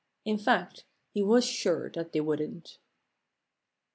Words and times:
In 0.25 0.39
fact 0.39 0.83
he 1.13 1.21
was 1.21 1.45
sure 1.45 1.87
that 1.91 2.11
they 2.11 2.21
wouldn't. 2.21 2.79